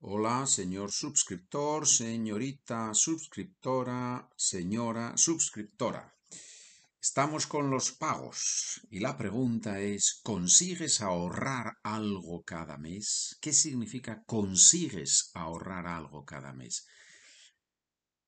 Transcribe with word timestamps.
Hola, 0.00 0.46
señor 0.46 0.92
suscriptor, 0.92 1.84
señorita 1.84 2.94
suscriptora, 2.94 4.30
señora 4.36 5.16
suscriptora. 5.16 6.16
Estamos 7.02 7.48
con 7.48 7.68
los 7.68 7.90
pagos 7.90 8.80
y 8.92 9.00
la 9.00 9.18
pregunta 9.18 9.80
es, 9.80 10.20
¿consigues 10.22 11.00
ahorrar 11.00 11.78
algo 11.82 12.44
cada 12.44 12.78
mes? 12.78 13.36
¿Qué 13.40 13.52
significa 13.52 14.22
consigues 14.24 15.32
ahorrar 15.34 15.88
algo 15.88 16.24
cada 16.24 16.52
mes? 16.52 16.86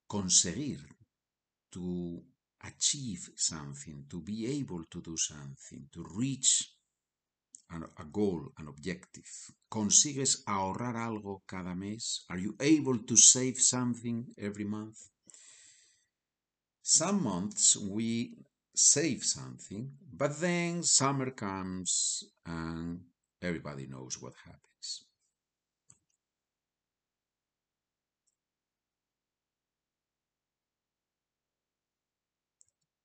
Conseguir, 0.09 0.85
to 1.71 2.21
achieve 2.63 3.31
something, 3.37 4.09
to 4.09 4.21
be 4.21 4.45
able 4.59 4.85
to 4.87 5.01
do 5.01 5.17
something, 5.17 5.89
to 5.93 6.03
reach 6.19 6.80
a 7.71 8.05
goal, 8.05 8.53
an 8.59 8.69
objective. 8.69 9.29
¿Consigues 9.69 10.43
ahorrar 10.47 10.97
algo 10.97 11.43
cada 11.47 11.75
mes? 11.75 12.25
Are 12.29 12.39
you 12.39 12.57
able 12.61 12.99
to 12.99 13.17
save 13.17 13.61
something 13.61 14.27
every 14.39 14.65
month? 14.65 14.99
Some 16.83 17.23
months 17.23 17.77
we 17.77 18.35
save 18.75 19.25
something, 19.25 19.93
but 20.13 20.41
then 20.41 20.83
summer 20.83 21.31
comes 21.31 22.25
and 22.47 23.01
everybody 23.43 23.87
knows 23.87 24.21
what 24.21 24.33
happens. 24.45 25.10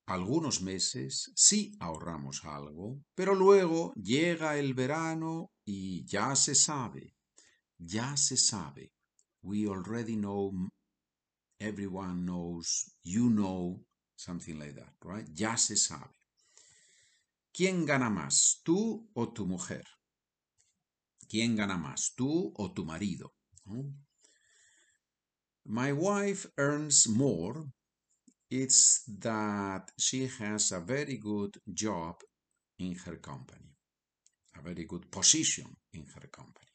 Algunos 0.05 0.61
meses 0.61 1.31
sí 1.35 1.75
ahorramos 1.79 2.45
algo, 2.45 3.01
pero 3.15 3.33
luego 3.33 3.93
llega 3.95 4.57
el 4.57 4.73
verano 4.73 5.51
y 5.65 6.05
ya 6.05 6.35
se 6.35 6.53
sabe, 6.53 7.15
ya 7.77 8.15
se 8.15 8.37
sabe. 8.37 8.91
We 9.41 9.67
already 9.67 10.15
know, 10.15 10.51
everyone 11.59 12.25
knows, 12.25 12.95
you 13.03 13.29
know, 13.29 13.85
something 14.15 14.59
like 14.59 14.75
that, 14.75 14.95
right? 15.01 15.27
Ya 15.33 15.57
se 15.57 15.75
sabe. 15.75 16.13
¿Quién 17.51 17.85
gana 17.85 18.09
más, 18.09 18.61
tú 18.63 19.09
o 19.13 19.31
tu 19.31 19.45
mujer? 19.45 19.85
¿Quién 21.27 21.55
gana 21.55 21.77
más, 21.77 22.13
tú 22.15 22.53
o 22.55 22.73
tu 22.73 22.85
marido? 22.85 23.33
My 25.63 25.91
wife 25.91 26.47
earns 26.57 27.07
more 27.07 27.71
it's 28.49 29.03
that 29.19 29.91
she 29.97 30.27
has 30.39 30.71
a 30.71 30.79
very 30.79 31.17
good 31.17 31.57
job 31.73 32.21
in 32.79 32.95
her 33.05 33.17
company, 33.17 33.75
a 34.57 34.61
very 34.61 34.85
good 34.85 35.09
position 35.09 35.75
in 35.93 36.05
her 36.15 36.27
company. 36.27 36.71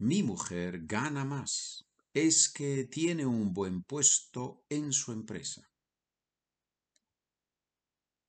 Mi 0.00 0.22
mujer 0.22 0.86
gana 0.86 1.24
más. 1.24 1.84
Es 2.14 2.48
que 2.48 2.84
tiene 2.84 3.26
un 3.26 3.52
buen 3.52 3.82
puesto 3.82 4.64
en 4.68 4.92
su 4.92 5.12
empresa. 5.12 5.68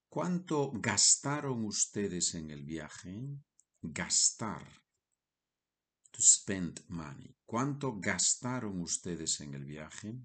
¿Cuánto 0.09 0.71
gastaron 0.73 1.63
ustedes 1.65 2.33
en 2.33 2.49
el 2.49 2.63
viaje? 2.63 3.39
Gastar 3.81 4.65
to 6.11 6.21
spend 6.21 6.81
money. 6.87 7.35
¿Cuánto 7.45 7.99
gastaron 7.99 8.81
ustedes 8.81 9.39
en 9.41 9.53
el 9.53 9.65
viaje? 9.65 10.15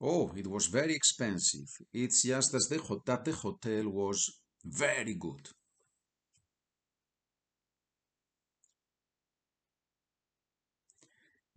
Oh, 0.00 0.32
it 0.36 0.46
was 0.46 0.68
very 0.68 0.94
expensive. 0.94 1.68
It's 1.92 2.22
just 2.22 2.54
as 2.54 2.68
the, 2.68 2.78
that 3.06 3.24
the 3.24 3.32
hotel 3.32 3.88
was 3.88 4.40
very 4.64 5.14
good. 5.14 5.48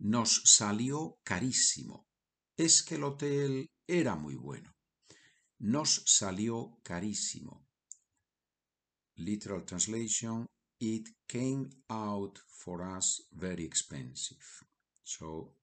Nos 0.00 0.42
salió 0.44 1.18
carísimo. 1.24 2.08
Es 2.56 2.82
que 2.82 2.96
el 2.96 3.04
hotel 3.04 3.70
era 3.86 4.16
muy 4.16 4.34
bueno. 4.34 4.74
Nos 5.60 6.02
salió 6.06 6.80
carísimo. 6.82 7.64
Literal 9.14 9.64
translation, 9.64 10.48
it 10.82 11.08
came 11.28 11.70
out 11.88 12.40
for 12.48 12.82
us 12.82 13.22
very 13.32 13.64
expensive. 13.64 14.44
So 15.04 15.54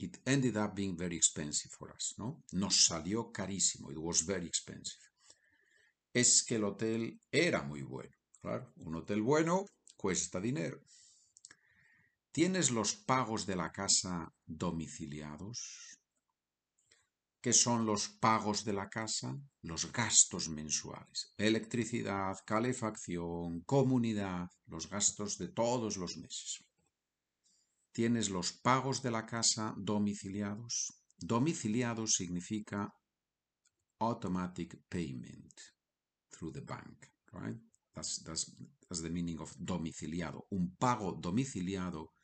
it 0.00 0.18
ended 0.26 0.56
up 0.56 0.74
being 0.74 0.96
very 0.96 1.14
expensive 1.16 1.70
for 1.70 1.92
us, 1.92 2.14
¿no? 2.18 2.42
Nos 2.52 2.86
salió 2.88 3.30
carísimo. 3.32 3.92
It 3.92 3.98
was 3.98 4.22
very 4.22 4.46
expensive. 4.46 5.00
Es 6.12 6.42
que 6.42 6.56
el 6.56 6.64
hotel 6.64 7.20
era 7.30 7.62
muy 7.62 7.82
bueno. 7.82 8.10
Claro, 8.42 8.72
un 8.78 8.96
hotel 8.96 9.22
bueno 9.22 9.64
cuesta 9.96 10.40
dinero. 10.40 10.80
¿Tienes 12.32 12.72
los 12.72 12.96
pagos 12.96 13.46
de 13.46 13.54
la 13.54 13.70
casa 13.70 14.28
domiciliados? 14.44 16.00
¿Qué 17.44 17.52
son 17.52 17.84
los 17.84 18.08
pagos 18.08 18.64
de 18.64 18.72
la 18.72 18.88
casa? 18.88 19.38
Los 19.60 19.92
gastos 19.92 20.48
mensuales. 20.48 21.34
Electricidad, 21.36 22.38
calefacción, 22.46 23.60
comunidad, 23.64 24.48
los 24.64 24.88
gastos 24.88 25.36
de 25.36 25.48
todos 25.48 25.98
los 25.98 26.16
meses. 26.16 26.64
¿Tienes 27.92 28.30
los 28.30 28.50
pagos 28.54 29.02
de 29.02 29.10
la 29.10 29.26
casa 29.26 29.74
domiciliados? 29.76 31.04
Domiciliados 31.18 32.14
significa 32.14 32.90
automatic 33.98 34.82
payment 34.88 35.52
through 36.30 36.50
the 36.50 36.62
bank, 36.62 37.12
right? 37.34 37.60
That's, 37.92 38.24
that's, 38.24 38.56
that's 38.88 39.02
the 39.02 39.10
meaning 39.10 39.38
of 39.38 39.54
domiciliado. 39.58 40.46
Un 40.48 40.76
pago 40.76 41.12
domiciliado, 41.12 42.14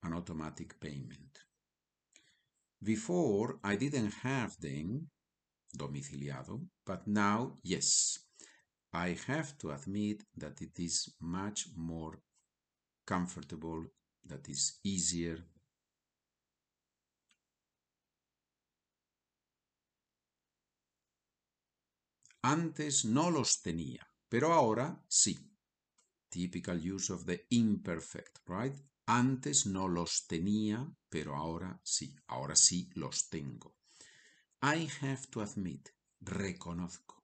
an 0.00 0.14
automatic 0.14 0.78
payment. 0.80 1.43
Before, 2.84 3.60
I 3.64 3.76
didn't 3.76 4.12
have 4.22 4.60
them, 4.60 5.08
domiciliado, 5.74 6.68
but 6.84 7.06
now, 7.06 7.56
yes. 7.62 8.18
I 8.92 9.16
have 9.26 9.56
to 9.58 9.70
admit 9.70 10.22
that 10.36 10.60
it 10.60 10.78
is 10.78 11.14
much 11.18 11.68
more 11.74 12.20
comfortable, 13.06 13.86
that 14.26 14.46
is 14.50 14.80
easier. 14.84 15.38
Antes 22.42 23.06
no 23.06 23.30
los 23.30 23.62
tenía, 23.62 24.02
pero 24.28 24.52
ahora 24.52 25.02
sí. 25.08 25.38
Typical 26.30 26.78
use 26.78 27.08
of 27.08 27.24
the 27.24 27.46
imperfect, 27.50 28.40
right? 28.46 28.76
Antes 29.06 29.66
no 29.66 29.86
los 29.88 30.26
tenía, 30.26 30.90
pero 31.10 31.36
ahora 31.36 31.78
sí, 31.84 32.16
ahora 32.26 32.56
sí 32.56 32.90
los 32.94 33.28
tengo. 33.28 33.76
I 34.62 34.88
have 35.02 35.26
to 35.30 35.42
admit, 35.42 35.90
reconozco, 36.20 37.22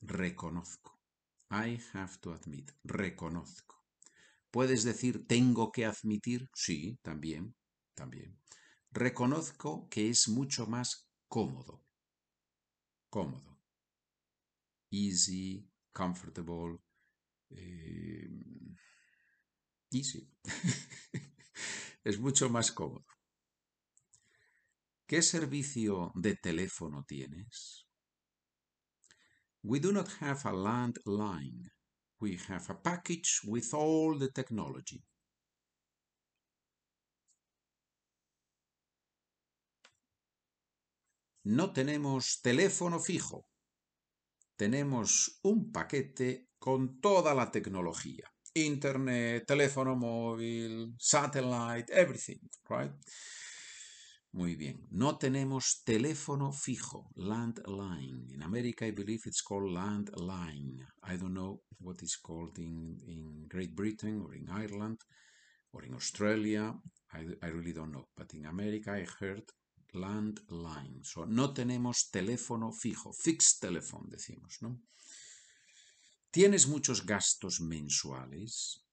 reconozco. 0.00 0.98
I 1.50 1.80
have 1.94 2.18
to 2.20 2.32
admit, 2.32 2.72
reconozco. 2.82 3.84
¿Puedes 4.50 4.82
decir 4.82 5.26
tengo 5.26 5.70
que 5.70 5.84
admitir? 5.86 6.50
Sí, 6.54 6.98
también, 7.02 7.54
también. 7.94 8.36
Reconozco 8.90 9.88
que 9.88 10.08
es 10.10 10.28
mucho 10.28 10.66
más 10.66 11.08
cómodo. 11.28 11.84
Cómodo. 13.10 13.58
Easy, 14.90 15.70
comfortable. 15.92 16.78
Eh, 17.50 18.28
Es 22.04 22.18
mucho 22.18 22.48
más 22.48 22.72
cómodo. 22.72 23.06
¿Qué 25.06 25.22
servicio 25.22 26.12
de 26.14 26.36
teléfono 26.36 27.04
tienes? 27.04 27.86
We 29.62 29.80
do 29.80 29.92
not 29.92 30.08
have 30.20 30.44
a 30.44 30.52
landline. 30.52 31.70
We 32.20 32.38
have 32.48 32.70
a 32.70 32.74
package 32.74 33.40
with 33.44 33.72
all 33.72 34.18
the 34.18 34.28
technology. 34.28 35.02
No 41.44 41.72
tenemos 41.72 42.40
teléfono 42.42 43.00
fijo. 43.00 43.46
Tenemos 44.56 45.40
un 45.42 45.72
paquete 45.72 46.50
con 46.58 47.00
toda 47.00 47.34
la 47.34 47.50
tecnología. 47.50 48.30
Internet, 48.66 49.46
teléfono 49.46 49.94
móvil, 49.96 50.94
satellite, 50.98 51.92
everything, 51.92 52.40
right? 52.68 52.92
Muy 54.32 54.56
bien. 54.56 54.86
No 54.90 55.16
tenemos 55.16 55.82
teléfono 55.84 56.52
fijo, 56.52 57.10
landline. 57.16 58.34
In 58.34 58.42
America, 58.42 58.86
I 58.86 58.92
believe 58.92 59.22
it's 59.26 59.42
called 59.42 59.70
landline. 59.72 60.86
I 61.02 61.16
don't 61.16 61.32
know 61.32 61.62
what 61.80 62.02
is 62.02 62.18
called 62.18 62.58
in, 62.58 63.00
in 63.06 63.46
Great 63.48 63.74
Britain 63.74 64.20
or 64.20 64.34
in 64.34 64.48
Ireland 64.50 64.98
or 65.72 65.84
in 65.84 65.94
Australia. 65.94 66.74
I, 67.12 67.20
I 67.42 67.48
really 67.48 67.72
don't 67.72 67.90
know. 67.90 68.08
But 68.14 68.34
in 68.34 68.44
America, 68.44 68.92
I 68.92 69.06
heard 69.18 69.44
landline. 69.94 71.02
So, 71.02 71.24
no 71.24 71.52
tenemos 71.54 72.10
teléfono 72.10 72.72
fijo, 72.72 73.12
fixed 73.12 73.60
telephone, 73.60 74.08
decimos, 74.10 74.58
¿no? 74.60 74.82
¿Tienes 76.30 76.66
muchos 76.66 77.06
gastos 77.06 77.60
mensuales? 77.60 78.84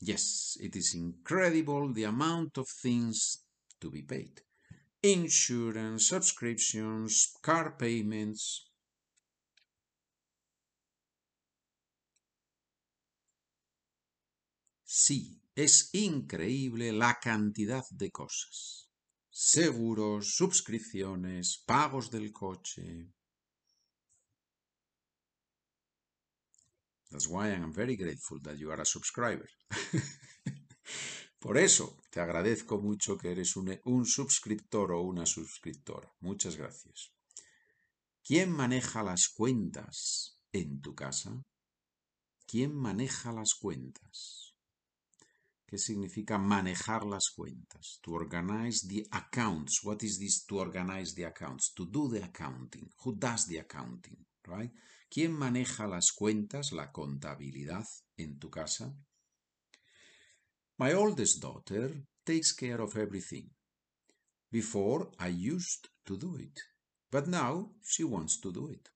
Yes, 0.00 0.58
it 0.60 0.76
is 0.76 0.94
incredible 0.94 1.92
the 1.92 2.04
amount 2.04 2.58
of 2.58 2.68
things 2.68 3.44
to 3.80 3.90
be 3.90 4.02
paid. 4.02 4.42
Insurance, 5.02 6.08
subscriptions, 6.08 7.34
car 7.42 7.76
payments. 7.76 8.70
Sí, 14.84 15.40
es 15.54 15.90
increíble 15.94 16.92
la 16.92 17.18
cantidad 17.20 17.84
de 17.90 18.10
cosas. 18.10 18.88
Seguros, 19.30 20.34
suscripciones, 20.36 21.62
pagos 21.66 22.10
del 22.10 22.32
coche. 22.32 23.08
That's 27.10 27.26
why 27.26 27.48
I'm 27.48 27.72
very 27.72 27.96
grateful 27.96 28.38
that 28.42 28.58
you 28.58 28.70
are 28.70 28.80
a 28.80 28.84
subscriber. 28.84 29.48
Por 31.40 31.56
eso 31.56 31.96
te 32.10 32.20
agradezco 32.20 32.78
mucho 32.80 33.16
que 33.16 33.30
eres 33.30 33.56
un, 33.56 33.78
un, 33.84 34.04
suscriptor 34.04 34.92
o 34.92 35.02
una 35.02 35.24
suscriptora. 35.24 36.12
Muchas 36.20 36.56
gracias. 36.56 37.12
¿Quién 38.22 38.50
maneja 38.50 39.02
las 39.02 39.28
cuentas 39.28 40.38
en 40.52 40.80
tu 40.80 40.94
casa? 40.94 41.42
¿Quién 42.46 42.74
maneja 42.74 43.32
las 43.32 43.54
cuentas? 43.54 44.54
¿Qué 45.66 45.78
significa 45.78 46.38
manejar 46.38 47.04
las 47.04 47.30
cuentas? 47.30 48.00
To 48.02 48.12
organize 48.12 48.88
the 48.88 49.06
accounts. 49.12 49.84
What 49.84 50.02
is 50.02 50.18
this 50.18 50.46
to 50.46 50.58
organize 50.58 51.14
the 51.14 51.26
accounts? 51.26 51.72
To 51.74 51.84
do 51.84 52.08
the 52.08 52.24
accounting. 52.24 52.90
Who 53.04 53.14
does 53.16 53.46
the 53.46 53.58
accounting? 53.58 54.27
Right? 54.48 54.72
¿Quién 55.10 55.32
maneja 55.32 55.86
las 55.86 56.12
cuentas, 56.12 56.72
la 56.72 56.90
contabilidad 56.90 57.86
en 58.16 58.38
tu 58.38 58.50
casa? 58.50 58.94
My 60.78 60.92
oldest 60.92 61.42
daughter 61.42 62.06
takes 62.24 62.54
care 62.54 62.80
of 62.82 62.96
everything. 62.96 63.50
Before 64.50 65.10
I 65.18 65.28
used 65.28 65.88
to 66.04 66.16
do 66.16 66.38
it, 66.38 66.58
but 67.10 67.26
now 67.26 67.74
she 67.82 68.04
wants 68.04 68.40
to 68.40 68.50
do 68.50 68.70
it. 68.70 68.88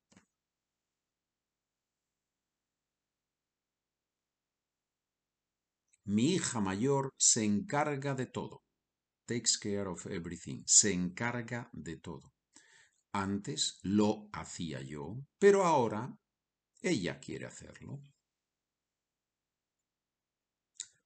Mi 6.05 6.35
hija 6.35 6.61
mayor 6.61 7.13
se 7.17 7.45
encarga 7.45 8.15
de 8.15 8.27
todo. 8.27 8.63
Takes 9.27 9.59
care 9.59 9.89
of 9.89 10.07
everything. 10.07 10.63
Se 10.67 10.93
encarga 10.93 11.69
de 11.73 11.97
todo. 11.97 12.32
Antes 13.13 13.79
lo 13.83 14.29
hacía 14.33 14.81
yo, 14.81 15.17
pero 15.39 15.65
ahora 15.65 16.17
ella 16.81 17.21
quiere 17.21 17.47
hacerlo. 17.47 18.01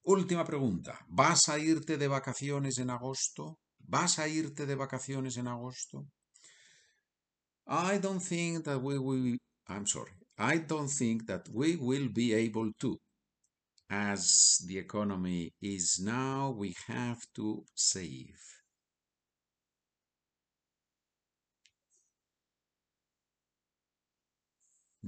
Última 0.05 0.45
pregunta. 0.45 1.05
¿Vas 1.09 1.49
a 1.49 1.59
irte 1.59 1.97
de 1.99 2.07
vacaciones 2.07 2.79
en 2.79 2.91
agosto? 2.91 3.59
¿Vas 3.79 4.21
a 4.21 4.29
irte 4.29 4.65
de 4.65 4.77
vacaciones 4.77 5.37
en 5.37 5.49
agosto? 5.49 6.07
I 7.67 7.99
don't 7.99 8.23
think 8.23 8.65
that 8.65 8.81
we 8.81 8.99
will 8.99 9.37
I'm 9.69 9.87
sorry. 9.87 10.13
I 10.39 10.59
don't 10.59 10.89
think 10.89 11.27
that 11.27 11.49
we 11.53 11.77
will 11.77 12.09
be 12.09 12.35
able 12.35 12.71
to. 12.81 12.99
As 13.91 14.65
the 14.67 14.79
economy 14.79 15.53
is 15.61 15.99
now, 16.01 16.51
we 16.51 16.75
have 16.87 17.19
to 17.35 17.65
save. 17.75 18.56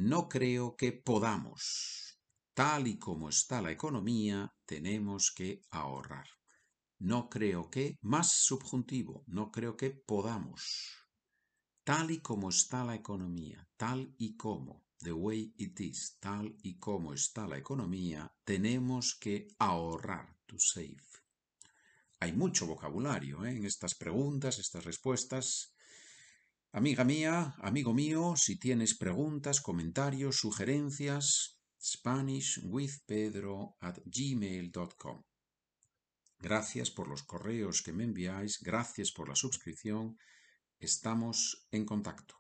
No 0.01 0.29
creo 0.29 0.77
que 0.77 0.93
podamos. 0.93 2.21
Tal 2.55 2.87
y 2.87 3.01
como 3.01 3.31
está 3.31 3.61
la 3.61 3.73
economía, 3.73 4.55
tenemos 4.65 5.33
que 5.33 5.63
ahorrar. 5.71 6.29
No 7.01 7.29
creo 7.29 7.69
que, 7.69 7.99
más 8.03 8.31
subjuntivo, 8.31 9.25
no 9.27 9.51
creo 9.51 9.77
que 9.77 9.91
podamos. 9.91 10.95
Tal 11.83 12.13
y 12.13 12.21
como 12.21 12.51
está 12.51 12.85
la 12.85 12.95
economía, 12.95 13.69
tal 13.77 14.15
y 14.19 14.37
como, 14.37 14.85
the 15.01 15.13
way 15.13 15.53
it 15.57 15.81
is, 15.81 16.17
tal 16.21 16.57
y 16.63 16.79
como 16.79 17.13
está 17.13 17.49
la 17.49 17.59
economía, 17.59 18.33
tenemos 18.45 19.17
que 19.17 19.49
ahorrar, 19.59 20.39
to 20.47 20.61
save. 20.61 21.03
Hay 22.21 22.33
mucho 22.35 22.69
vocabulario 22.69 23.45
¿eh? 23.45 23.57
en 23.57 23.65
estas 23.65 23.97
preguntas, 23.97 24.61
estas 24.61 24.85
respuestas. 24.85 25.75
Amiga 26.71 27.03
mía, 27.03 27.55
amigo 27.61 27.95
mío, 27.95 28.35
si 28.37 28.59
tienes 28.59 28.95
preguntas, 28.95 29.63
comentarios, 29.63 30.37
sugerencias, 30.37 31.59
SpanishWithPedro 31.81 33.77
at 33.81 33.99
gmail.com. 34.05 35.23
Gracias 36.39 36.91
por 36.91 37.09
los 37.09 37.23
correos 37.23 37.81
que 37.83 37.95
me 37.95 38.05
enviáis, 38.05 38.59
gracias 38.61 39.13
por 39.13 39.31
la 39.31 39.35
suscripción, 39.35 40.19
estamos 40.79 41.67
en 41.71 41.87
contacto. 41.87 42.38